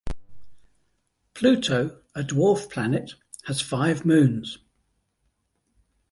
Pluto, 1.35 2.01
a 2.15 2.23
dwarf 2.23 2.67
planet, 2.71 3.13
has 3.45 3.61
five 3.61 4.03
moons. 4.03 4.57